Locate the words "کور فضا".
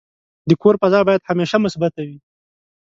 0.61-0.99